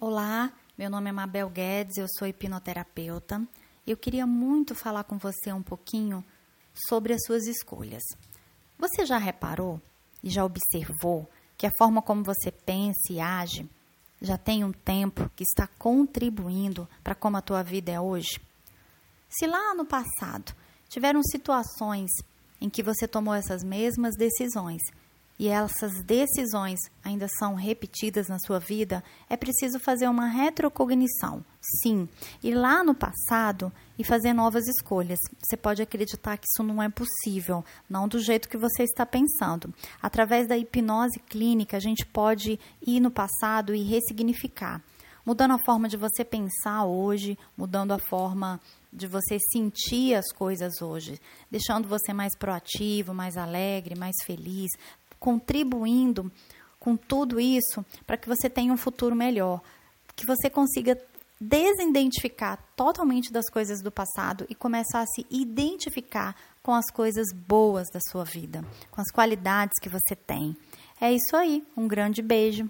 Olá, 0.00 0.52
meu 0.78 0.88
nome 0.88 1.10
é 1.10 1.12
Mabel 1.12 1.50
Guedes, 1.50 1.96
eu 1.96 2.06
sou 2.08 2.28
hipnoterapeuta. 2.28 3.44
Eu 3.84 3.96
queria 3.96 4.24
muito 4.28 4.72
falar 4.72 5.02
com 5.02 5.18
você 5.18 5.52
um 5.52 5.60
pouquinho 5.60 6.24
sobre 6.88 7.12
as 7.12 7.20
suas 7.26 7.48
escolhas. 7.48 8.04
Você 8.78 9.04
já 9.04 9.18
reparou 9.18 9.82
e 10.22 10.30
já 10.30 10.44
observou 10.44 11.28
que 11.56 11.66
a 11.66 11.72
forma 11.76 12.00
como 12.00 12.22
você 12.22 12.52
pensa 12.52 13.10
e 13.10 13.18
age 13.18 13.68
já 14.22 14.38
tem 14.38 14.62
um 14.62 14.70
tempo 14.70 15.28
que 15.34 15.42
está 15.42 15.66
contribuindo 15.66 16.88
para 17.02 17.16
como 17.16 17.36
a 17.36 17.42
tua 17.42 17.64
vida 17.64 17.90
é 17.90 18.00
hoje? 18.00 18.40
Se 19.28 19.48
lá 19.48 19.74
no 19.74 19.84
passado 19.84 20.54
tiveram 20.88 21.24
situações 21.24 22.12
em 22.60 22.70
que 22.70 22.84
você 22.84 23.08
tomou 23.08 23.34
essas 23.34 23.64
mesmas 23.64 24.14
decisões 24.16 24.80
e 25.38 25.48
essas 25.48 26.02
decisões 26.04 26.80
ainda 27.04 27.28
são 27.38 27.54
repetidas 27.54 28.28
na 28.28 28.38
sua 28.38 28.58
vida, 28.58 29.04
é 29.30 29.36
preciso 29.36 29.78
fazer 29.78 30.08
uma 30.08 30.26
retrocognição. 30.26 31.44
Sim, 31.82 32.08
ir 32.42 32.54
lá 32.54 32.82
no 32.82 32.94
passado 32.94 33.72
e 33.98 34.02
fazer 34.02 34.32
novas 34.32 34.66
escolhas. 34.66 35.18
Você 35.38 35.56
pode 35.56 35.80
acreditar 35.80 36.36
que 36.36 36.46
isso 36.46 36.62
não 36.62 36.82
é 36.82 36.88
possível, 36.88 37.64
não 37.88 38.08
do 38.08 38.18
jeito 38.18 38.48
que 38.48 38.56
você 38.56 38.82
está 38.82 39.06
pensando. 39.06 39.72
Através 40.02 40.48
da 40.48 40.56
hipnose 40.56 41.20
clínica, 41.20 41.76
a 41.76 41.80
gente 41.80 42.04
pode 42.06 42.58
ir 42.84 43.00
no 43.00 43.10
passado 43.10 43.74
e 43.74 43.82
ressignificar 43.82 44.82
mudando 45.28 45.52
a 45.52 45.58
forma 45.58 45.90
de 45.90 45.96
você 45.98 46.24
pensar 46.24 46.86
hoje, 46.86 47.38
mudando 47.54 47.92
a 47.92 47.98
forma 47.98 48.58
de 48.90 49.06
você 49.06 49.36
sentir 49.52 50.14
as 50.14 50.32
coisas 50.32 50.80
hoje, 50.80 51.20
deixando 51.50 51.86
você 51.86 52.14
mais 52.14 52.34
proativo, 52.34 53.12
mais 53.12 53.36
alegre, 53.36 53.94
mais 53.94 54.14
feliz, 54.24 54.70
contribuindo 55.18 56.30
com 56.78 56.96
tudo 56.96 57.40
isso 57.40 57.84
para 58.06 58.16
que 58.16 58.28
você 58.28 58.48
tenha 58.48 58.72
um 58.72 58.76
futuro 58.76 59.14
melhor, 59.14 59.60
que 60.14 60.26
você 60.26 60.48
consiga 60.48 60.98
desidentificar 61.40 62.58
totalmente 62.76 63.32
das 63.32 63.48
coisas 63.48 63.80
do 63.80 63.92
passado 63.92 64.44
e 64.48 64.54
começar 64.54 65.00
a 65.00 65.06
se 65.06 65.24
identificar 65.30 66.34
com 66.62 66.74
as 66.74 66.90
coisas 66.90 67.32
boas 67.32 67.88
da 67.92 68.00
sua 68.10 68.24
vida, 68.24 68.64
com 68.90 69.00
as 69.00 69.10
qualidades 69.10 69.78
que 69.80 69.88
você 69.88 70.16
tem. 70.16 70.56
É 71.00 71.12
isso 71.12 71.36
aí, 71.36 71.64
um 71.76 71.86
grande 71.86 72.20
beijo. 72.20 72.68